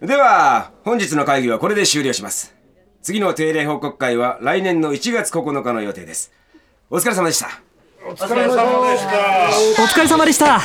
[0.00, 2.54] では本日の会議はこれで終了します。
[3.02, 6.32] 次の定例報告会は来年の1月9日の予定です。
[6.88, 7.48] お疲れ様でした。
[8.08, 9.82] お疲れ様でした。
[9.82, 10.60] お疲れ様でした。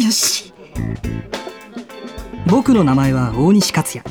[0.00, 0.52] よし。
[2.46, 4.08] 僕の名前は大西克也。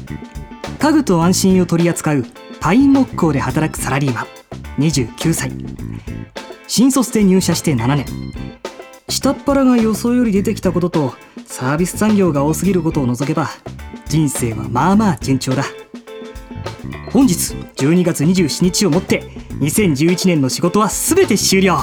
[0.77, 2.25] 家具と安心を取り扱う
[2.59, 4.25] パイン木工で働くサラリーマン。
[4.77, 5.54] 29歳。
[6.68, 8.05] 新卒で入社して7年
[9.08, 11.14] 下っ腹が予想より出てきたことと
[11.46, 13.50] サービス産業が多すぎることを除けば
[14.07, 15.64] 人生はまあまあ順調だ。
[17.12, 19.24] 本日12月27日をもって
[19.60, 21.78] 2011年の仕事は全て終了。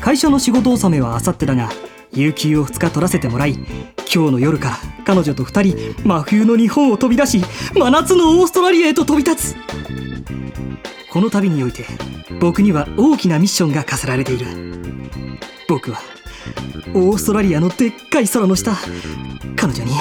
[0.00, 1.70] 会社の仕事納めはあさってだが
[2.12, 3.54] 有給を2日取らせてもらい
[4.12, 7.40] 今日の夜から彼女と2人真冬の日本を飛び出し
[7.72, 9.56] 真夏のオーストラリアへと飛び立つ。
[11.12, 11.84] この旅において
[12.40, 14.46] 僕には大きなミッションが課せられている。
[15.68, 16.00] 僕は
[16.94, 18.76] オーストラリアのでっかい空の下
[19.54, 19.92] 彼女に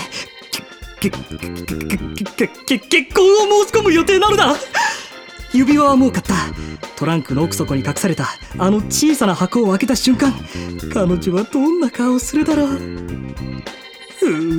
[0.99, 4.55] けけ結婚を申し込む予定なのだ。
[5.53, 6.33] 指輪はもう買った。
[6.95, 10.33] トランクの奥底に隠されたあの小さな箱を開けた瞬間
[10.93, 13.18] 彼女はどんな顔をするだろう。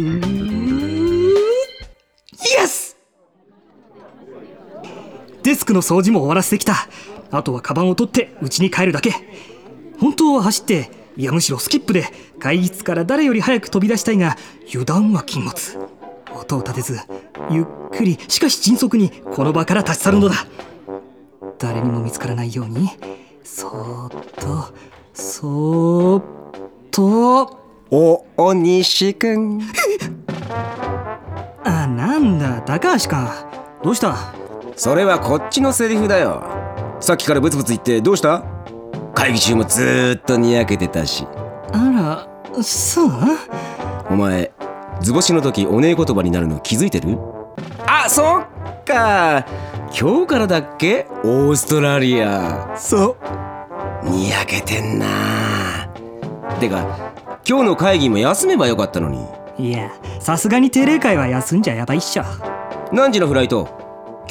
[0.01, 0.03] イ
[2.59, 2.97] エス
[5.43, 6.75] デスクの掃除も終わらせてきた。
[7.31, 9.13] あとはカバンを取って家に帰るだけ。
[9.99, 12.07] 本当は走っていやむしろスキップで
[12.39, 15.79] 会議室から誰より早く飛び出したいが油断は禁物。
[16.35, 16.99] 音を立てず
[17.51, 20.47] ゆっくりしかし迅速にこの場から立ち去るのだ。
[21.59, 22.89] 誰にも見つからないように
[23.45, 24.73] そーっと
[25.13, 26.25] そーっ
[26.91, 27.61] と。
[27.93, 29.61] おお西くん。
[31.65, 33.49] あなんだ高橋か。
[33.83, 34.17] どうした？
[34.77, 36.43] それはこっちのセリフだよ。
[37.01, 38.43] さっきからブツブツ言ってどうした？
[39.15, 41.27] 会議中もずーっとにやけてたし。
[41.73, 43.11] あらそう？
[44.11, 44.53] お前
[45.01, 47.19] 図星の時おねえ言葉になるの気づいてる？
[47.87, 48.47] あそっ
[48.85, 49.47] か。
[49.99, 51.07] 今日からだっけ？
[51.25, 52.77] オーストラリア。
[52.77, 53.17] そ
[54.05, 54.09] う。
[54.09, 55.07] にやけてんな。
[56.59, 57.13] てか
[57.49, 59.27] 今日の会議も休めばよかったのに
[59.61, 62.25] いやさすがに定例会は休んじゃやばいっしょ。
[62.93, 63.69] 何時のフライト？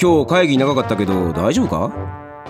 [0.00, 1.94] 今日会議長かったけど大丈夫か？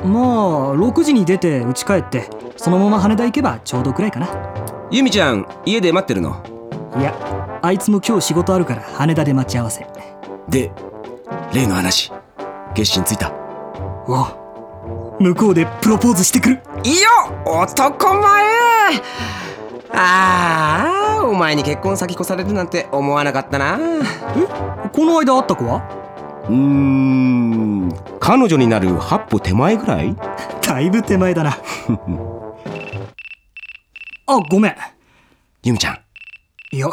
[0.02, 4.28] まあ6時に出て家帰ってそのまま羽田行けばちょうどくらいかな。
[4.90, 6.42] ユミちゃん家で待ってるの？
[6.98, 9.86] いやあいつも今日仕事あるから羽田で待ち合わせ。
[10.48, 10.72] で
[11.52, 12.10] 例の話。
[12.74, 13.32] 決心ついた。
[14.06, 16.62] お向こうでプロポーズしてくる。
[16.84, 17.08] いいよ
[17.44, 18.22] 男前。
[19.92, 23.78] ああお前に結婚先越されるなんて思わなかったな。
[24.92, 25.82] この間会った子は？
[26.48, 27.92] うーん。
[28.20, 30.14] 彼女になる8歩手前ぐらい？
[30.66, 31.56] だいぶ手前だな。
[34.26, 34.76] あごめん。
[35.64, 35.98] ユミちゃん。
[36.72, 36.88] いや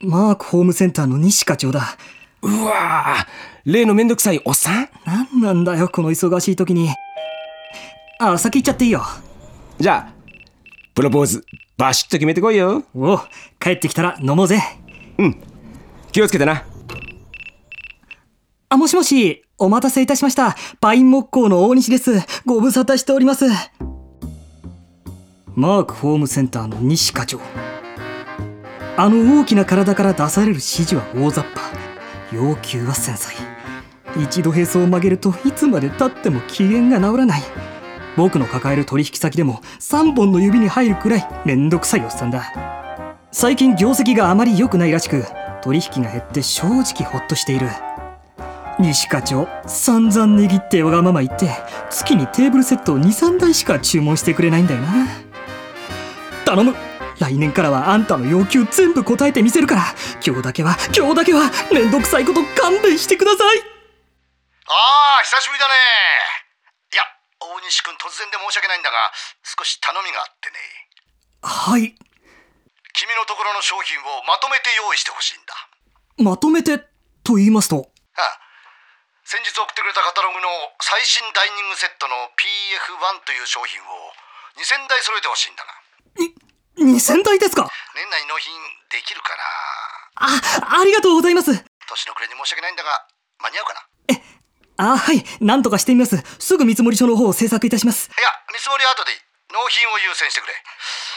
[0.00, 1.96] マークホームセンターの西課長だ。
[2.42, 3.72] うわー。
[3.72, 4.88] 例のめんどくさいおっさん？
[5.04, 6.90] 何なんだよこの忙しい時に。
[8.20, 9.02] あ先行っちゃっていいよ。
[9.78, 10.12] じゃあ
[10.98, 12.82] プロポーズバシッと決めてこいよ。
[12.92, 13.20] おう
[13.60, 14.60] 帰ってきたら飲もうぜ。
[16.10, 16.64] 気をつけてな。
[18.68, 20.56] あもしもしお待たせいたしました。
[20.80, 22.10] パイン木工の大西です。
[22.44, 23.44] ご無沙汰しております。
[25.54, 27.38] マークホームセンターの西課長。
[28.96, 31.60] あの大きな体から出される指示は大雑把。
[32.32, 33.36] 要求は繊細
[34.20, 37.42] 一度へそを曲げるといつまでたっても機嫌が治らない
[38.18, 42.52] 僕の抱える取引先でも3本の指に入るくらいめんどくさいおっさんだ。
[43.30, 45.24] 最近業績があまり良くないらしく
[45.62, 47.68] 取引が減って正直ホッとしている。
[48.80, 51.48] 西課長散々値切ってわがまま言って
[51.90, 55.06] 月にテーブルセットを23台しか注文してくれないんだよな。
[56.44, 56.74] 頼む。
[57.20, 59.82] 来年からはあんたの要求全部答えてみせるから。
[60.26, 63.58] 今日だけは今日だけはめんどくさいこと勘弁してください。
[64.66, 64.72] あ
[65.20, 66.17] あ久しぶりだね。
[67.68, 69.12] 西君突然で申し訳ないんだが
[69.44, 70.56] 少し頼みがあってね。
[71.44, 71.94] はい。
[72.96, 75.54] 君のところの商品をまとめて用意してほしいんだ。
[76.18, 76.82] まとめて？
[77.22, 77.92] と言いますと？
[78.16, 78.40] ああ。
[79.28, 80.48] 先日送ってくれたカタログの
[80.80, 83.84] 最新ダイニングセットの PF1 という商品を
[84.56, 85.76] 2000台揃えてほしいんだが。
[86.80, 87.68] 2000台ですか？
[87.94, 88.50] 年内納品
[88.88, 89.36] できるか
[90.16, 90.32] あ
[90.72, 91.52] なありがとうございます。
[91.52, 91.60] 年
[92.08, 93.06] の暮れに申し訳ないんだが
[93.38, 93.87] 間に合うかな？
[94.78, 95.24] あはい。
[95.40, 96.16] 何とかしてみます。
[96.38, 98.08] すぐ見積書の方を制作いたします。
[98.08, 99.18] いや見積もりは後でいい。
[99.52, 100.52] 納品を優先してくれ。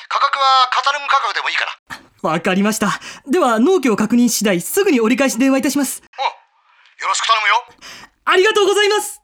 [0.10, 1.66] 価格はカタログ価格でもいいか
[2.24, 2.30] ら。
[2.32, 3.00] わかりました。
[3.28, 6.02] では納期を確認次第すぐに折り返し電話いたします。
[6.18, 7.66] およろしく頼むよ。
[8.26, 9.22] ありがとうございます。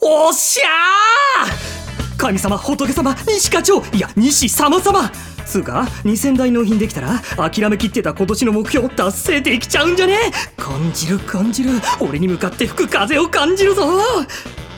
[0.00, 2.16] おっしゃー！
[2.18, 5.10] 神様仏様西課長いや西様様
[5.50, 10.16] つうか2000台納品できたら諦めきってた今年の目標達成できちゃうんじゃね？
[10.56, 11.70] 感じる感じる。
[11.98, 13.82] 俺に向かって吹く風を感じるぞ。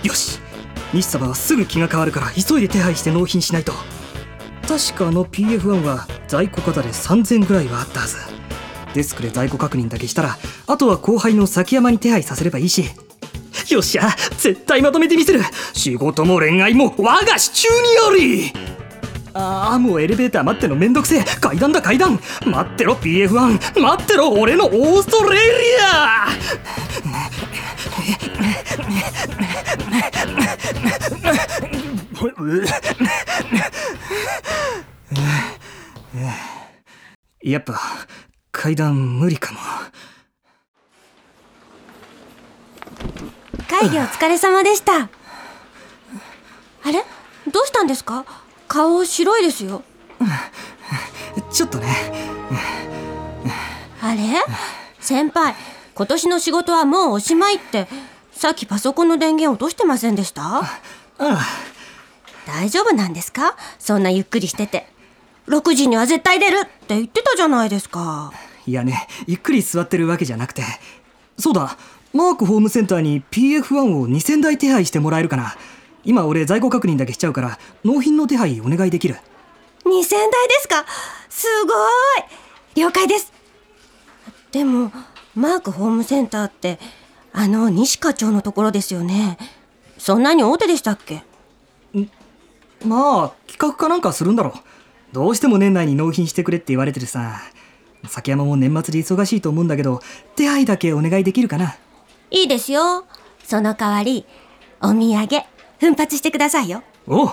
[0.02, 0.40] よし。
[0.94, 3.72] 西様はすぐ気が変わるから急いで手配して納品しないと。
[4.66, 8.16] 確かあの PF1 は在庫型で3000ぐらいはあったはず。
[8.94, 12.84] デスクで在庫確認だけしたらあとは後輩の崎山に手配させればいいし。
[13.70, 14.08] よっしゃ
[14.38, 15.40] 絶対まとめてみせる。
[15.72, 17.74] 仕事も恋愛も我が手中に
[18.08, 18.71] あり。
[19.34, 21.25] ああもうエレベーター待ってのめんどくせえ。
[21.25, 22.20] 階段だ階段。
[22.44, 25.40] 待ってろ PF1 待ってろ俺のオーストラリ
[25.81, 26.29] ア。
[37.43, 37.81] やっぱ
[38.52, 39.58] 階段無理かも。
[43.69, 44.93] 会議お疲れ様でした。
[45.02, 45.08] あ
[46.93, 47.02] れ？
[47.50, 48.25] どうしたんですか？
[48.72, 49.82] 顔白いですよ。
[51.50, 51.86] ちょっとね。
[54.00, 54.20] あれ？
[54.98, 55.54] 先輩
[55.94, 57.86] 今年の仕事はもうおしまいって
[58.30, 60.60] さっきパソコンの電源落としてませんでした？
[60.60, 60.80] あ
[61.19, 61.40] あ
[62.46, 63.58] 大丈夫なんですか？
[63.78, 64.86] そんなゆっくりしてて。
[65.48, 68.32] 6時には絶対出るって言ってたじゃないですか。
[68.66, 70.62] いやねゆっくり座ってるわけじゃなくて。
[71.38, 71.76] そうだ
[72.14, 75.56] マークホームセンターに PF1 を2000台手配してもらえるかな
[76.04, 79.16] 今俺在庫確認だけしちゃうから納品の手配お願いできる。
[79.84, 80.04] 2000台で
[80.60, 80.84] すか？
[81.28, 82.81] すごい。
[82.81, 83.32] 了解です。
[84.50, 84.93] でも
[85.34, 86.78] マークホームセンターって
[87.32, 89.38] あの西課長のところですよね。
[89.99, 91.25] そんなに大手でしたっけ？
[92.84, 94.52] まあ企画かなんかするんだろう。
[95.12, 97.40] どうしても年内に納品してくれって言われてるさ。
[98.08, 100.00] 崎山も年末で忙しいと思うんだけど
[100.34, 101.76] 手配だけお願いできるかな？
[102.31, 103.05] いいですよ。
[103.44, 104.26] その代わり
[104.81, 105.28] お土産
[105.82, 106.84] 奮発してくださいよ。
[107.08, 107.31] おう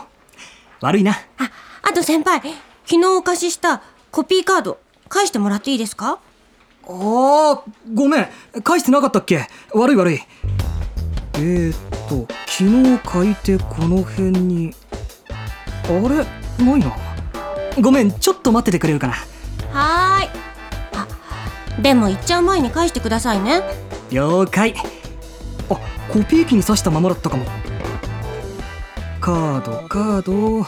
[0.82, 1.12] 悪いな。
[1.12, 1.52] あ
[1.84, 2.42] あと先輩
[2.84, 6.18] 昨日お貸ししたコピーカード返してもらっていいですか？
[6.88, 7.62] あー
[7.94, 8.28] ごめん。
[8.64, 9.48] 返してなかったっけ？
[9.72, 10.20] 悪い悪い。
[11.36, 11.78] えー、っ
[12.10, 14.74] と昨日書いてこの辺に
[15.84, 16.26] あれ？
[16.66, 16.98] ないな。
[17.80, 19.14] ごめんちょっと待っててくれるかな。
[19.72, 20.30] はーい。
[20.94, 21.08] あ
[21.84, 23.62] でも行っちゃう前に返してくださいね。
[24.10, 24.74] 了解。
[25.70, 25.80] あ
[26.12, 27.46] コピー機に挿したままだったかも
[29.30, 30.66] カードカード。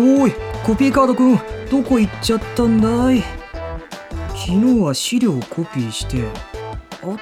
[0.00, 0.32] おい
[0.64, 1.38] コピーカードくん
[1.70, 3.22] どこ行っちゃったんだい？
[4.30, 6.24] 昨日は資料をコピーして。
[7.00, 7.18] あとは。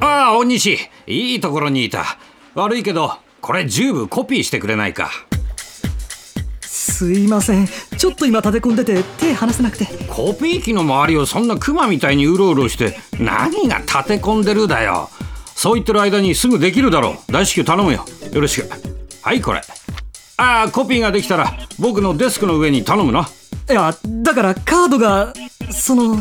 [0.00, 0.78] ああ大西。
[1.06, 2.06] いいところにいた。
[2.54, 5.10] 悪いけどこれ十分コピーしてくれないか。
[6.62, 7.68] すいません。
[7.98, 9.84] ちょっと今立て込んでて手離せなくて。
[10.08, 15.10] コピー機の周りをそんなクマみたいにうろうろして何が立て込んでるだよ。
[15.54, 17.32] そう言ってる間にすぐできるだろう。
[17.32, 18.06] 大至急頼むよ。
[18.32, 18.87] よろしく
[19.22, 19.60] はいこれ。
[20.36, 23.28] ああコピーができたら僕のデスクの上に頼むな。
[23.68, 25.34] いやだからカードが
[25.70, 26.14] その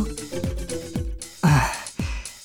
[1.43, 1.71] ああ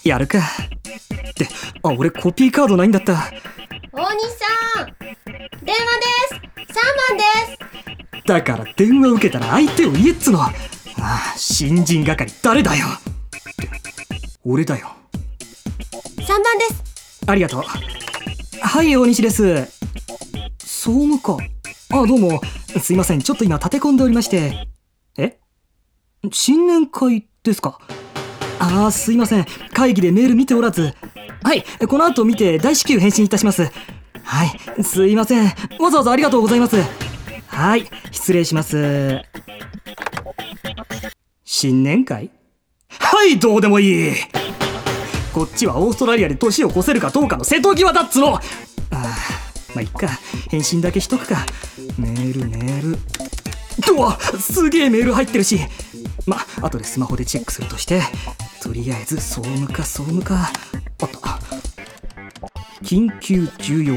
[0.05, 0.39] やるか。
[0.39, 1.49] って
[1.83, 3.15] あ俺コピーカードないんだった。
[3.93, 4.29] 大西
[4.77, 4.87] さん
[5.65, 5.87] 電話
[6.29, 6.73] です。
[6.73, 6.75] 3
[7.09, 8.27] 番です。
[8.27, 10.43] だから電話受けたら相手を言えっつの。
[10.43, 10.53] あ
[10.99, 12.87] あ新人係誰だよ。
[12.87, 13.03] っ
[13.57, 13.69] て
[14.45, 14.93] 俺だよ。
[16.19, 16.83] 3番です。
[17.27, 17.63] ありがとう。
[18.61, 19.82] はい大西です
[20.85, 21.37] 総務課
[21.97, 22.41] あどうも。
[22.81, 23.21] すいません。
[23.21, 24.67] ちょっと今立て込んでおりまして。
[25.17, 25.39] え？
[26.33, 27.79] 新年会ですか？
[28.59, 29.47] ああすいません。
[29.73, 30.93] 会議でメール見ておらず。
[31.45, 31.63] はい。
[31.87, 33.71] この後見て大至急返信いたします。
[34.25, 34.83] はい。
[34.83, 35.45] すいません。
[35.79, 36.75] わざわざありがとうございます。
[37.47, 37.89] はい。
[38.11, 39.23] 失礼します。
[41.45, 42.33] 新年会？
[42.89, 44.15] はいどうでもいい。
[45.33, 48.35] こっちはオーストラリアで年を越せるかどうかの瀬戸際だっつの。
[48.35, 48.41] あ
[48.91, 49.15] あ
[49.75, 50.09] まあいっか。
[50.51, 51.47] 返信だけしとくか。
[51.99, 52.99] メールメール。
[53.95, 55.59] うわすげえメール入ってるし。
[56.27, 58.03] まあ後でスマホでチェックするとして。
[58.63, 60.35] とりあえず総務課総務課。
[60.37, 60.51] あっ
[60.99, 61.39] た。
[62.83, 63.95] 緊急重要。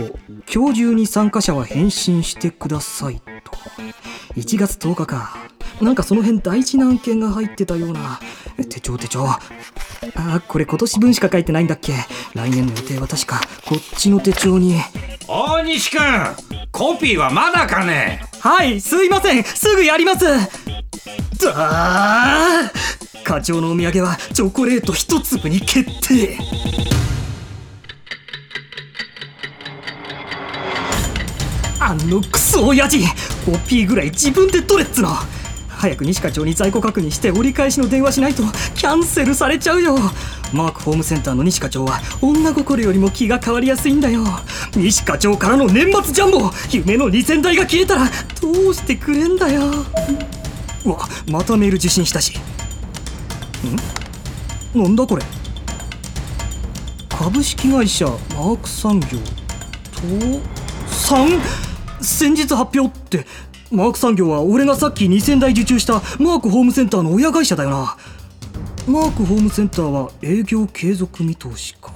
[0.52, 3.52] 今日中に参加者は返信してくださいと。
[4.36, 5.38] 1月10日か。
[5.82, 8.20] なんかその辺大事な案件が入ってたような。
[8.70, 9.26] 手帳手帳。
[9.28, 11.94] あーこれ今年分しか書いてないんだっけ。
[12.34, 14.80] 来年の予定は確かこっちの手帳に。
[15.28, 16.00] 大西君
[16.72, 18.22] コピーはまだかね？
[18.40, 19.44] はいすいません。
[19.44, 20.24] すぐやります。
[20.26, 26.38] だー課長のお土産はチョコレート一粒に決定。
[31.80, 33.00] あのクソ親父
[33.46, 35.10] コピーぐらい自分で取れっつの。
[35.70, 38.44] 早く西課長に在庫確認して折り返しの電話しないと
[38.76, 39.98] キャンセルされちゃうよ。
[40.56, 44.24] マークホームセンターの西課長は女心よりも気が変わりやすいんだよ。
[44.76, 46.50] 西課長からの年末ジャンボ。
[46.72, 48.06] 夢の2000台が消えたら
[48.42, 49.62] どうしてくれんだよ。
[50.86, 52.40] うわまたメール受信したし。
[54.74, 54.82] ん？
[54.82, 55.24] なんだこれ？
[57.10, 59.20] 株式会社マーク産業
[59.94, 60.08] 倒
[60.88, 61.28] 産
[62.02, 63.26] 先日発表って。
[63.72, 67.98] マーク産業は俺がさっき2000台受注したマークホームセンターの親会社だよな。
[68.88, 71.92] マークホームセンターは営業継続見通しか。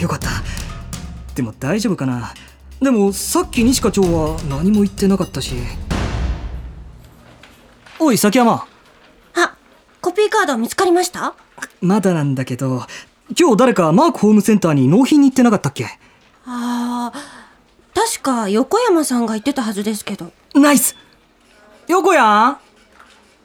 [0.00, 0.30] よかった。
[1.34, 2.32] でも大丈夫かな。
[2.80, 5.54] でもさっき西課長は何も言ってなかったし。
[8.00, 8.66] おい崎山。
[9.34, 9.56] あ
[10.00, 11.34] コピーカード見つかりました？
[11.82, 12.86] まだなんだけど
[13.38, 15.86] 今日誰かマークホームセンターに納品に行ってなかったっけ？
[16.46, 17.18] あー
[17.94, 20.32] 確か横山さんが言ってたはずですけど。
[20.54, 20.96] ナイス。
[21.86, 22.58] 横や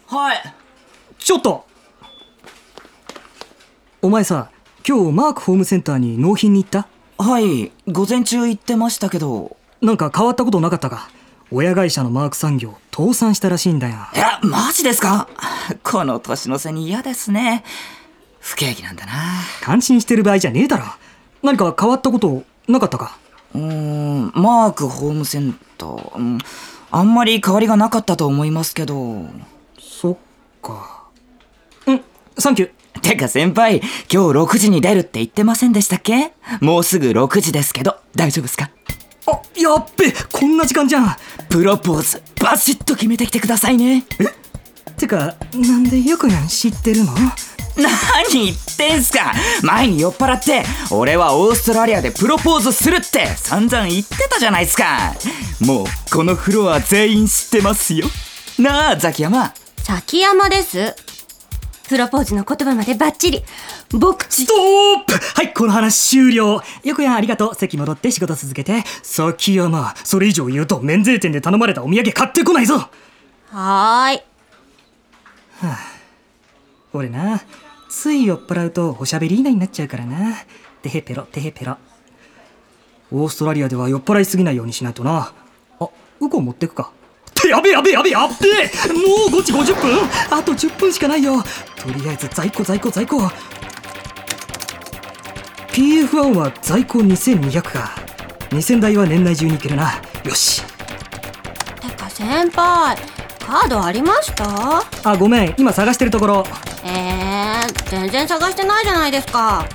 [0.08, 0.56] はい。
[1.18, 1.66] ちょっと
[4.02, 4.50] お前さ
[4.88, 6.88] 今日マークホームセンターに納品に行った？
[7.18, 9.58] はい、午前中行ってましたけど。
[9.82, 11.10] なんか変わったことなかったか？
[11.52, 15.28] 親会社のマーク産業倒産したらしいんだよいや、マジですか？
[15.84, 17.66] この年の瀬に嫌ですね。
[18.40, 19.12] 不景気なんだな。
[19.62, 20.86] 感心してる場合じゃねえだろ
[21.44, 23.18] 何か変わったことなかったか？
[23.54, 26.18] うーん、マークホームセンター。
[26.18, 26.38] うん
[26.92, 29.26] あんまり変わりがなかったと思いますけど。
[29.78, 30.18] そっ
[30.62, 31.04] か
[31.86, 32.02] うん
[32.38, 36.34] サンキューてか先輩、今日6時に出るって言ってませんでしたっけ？
[36.62, 38.70] もうすぐ6時ですけど、大丈夫ですか？
[39.28, 41.16] あやっべこんな時間じゃん。
[41.50, 44.04] プロポーズ、バシッと決めてきてくださいね。
[44.98, 47.14] てかなんで横やん知ってるの？
[47.78, 49.34] 何言ってんすか？
[49.64, 55.14] 前に酔っ払って俺はオーストラリアでプロポーズするって散々言ってたじゃないですか。
[55.62, 58.08] もうこのフロア全員知ってますよ。
[58.58, 59.54] なあザキヤマ。
[59.84, 60.96] 崎山です
[61.90, 63.44] プロポーズの言葉までバッチリ
[63.90, 65.52] 僕ちストップはい。
[65.56, 72.68] この話終了横やんありがとう席戻って仕事続けて崎山それ以上言うと免税店で頼まれたお土産買ってこない。
[72.68, 72.90] ぞ
[73.48, 74.22] はーい。
[76.94, 77.42] 俺な
[77.90, 78.28] つい。
[78.28, 80.36] 酔っ払うとおしゃべり以内になっちゃうからな
[80.84, 81.78] てへペロてへペロ
[83.12, 84.26] オーストラリアでは酔っ払い。
[84.26, 84.56] すぎない。
[84.56, 84.94] ようにしない。
[84.94, 85.34] とな
[85.80, 86.92] あウコン持ってくか
[87.50, 88.34] やべやべやべやべ
[88.94, 89.98] もう5時50分
[90.30, 91.24] あと10分しかない。
[91.24, 91.42] よ
[91.80, 93.32] とりあえず在庫在庫在庫。
[95.72, 97.96] PF1 は在庫2200か
[98.50, 100.02] 2000台は年内中にいけるな。
[100.26, 100.62] よし。
[101.82, 102.98] てか先輩
[103.40, 104.84] カードありました？
[105.04, 105.56] あごめん。
[105.58, 106.46] 今探してるところ。
[106.84, 109.66] えー、全然探してないじゃないですか。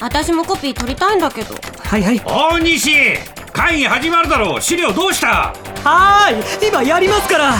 [0.00, 1.54] 私もコピー取りたいんだけど。
[1.78, 2.20] はいはい。
[2.24, 3.18] 大西
[3.52, 4.60] 会議始まるだろう。
[4.60, 5.54] 資料どうした？
[5.84, 6.68] はーい。
[6.68, 7.54] 今やりますから。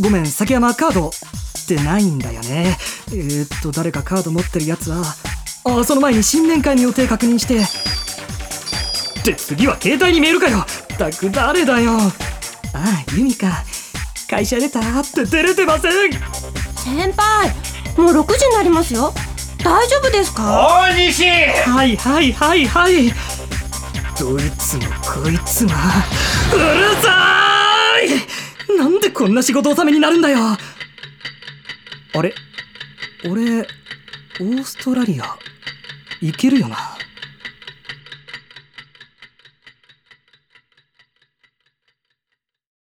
[0.00, 1.10] ごめん崎山カード
[1.74, 2.78] ってないんだよね。
[3.12, 5.02] えー、っと誰かカード持ってるやつは
[5.64, 7.58] あその前に新年会の予定確認して。
[9.24, 10.60] で次は携帯にメールかよ。
[10.60, 11.92] ったく誰だよ。
[11.92, 12.10] あ
[12.74, 13.62] あユミか
[14.30, 15.92] 会社出たって出れてません。
[16.76, 17.50] 先輩
[17.98, 19.12] もう6時になりますよ。
[19.62, 20.42] 大丈夫ですか？
[20.88, 21.24] 大西！
[21.66, 23.12] はいはいはいはい。
[24.18, 25.72] どいつもこいつも
[26.54, 28.78] うるさーい。
[28.78, 30.38] なんでこんな仕事納めになるんだよ
[32.18, 32.34] あれ？
[33.30, 35.38] 俺オーストラリア
[36.20, 36.97] 行けるよな。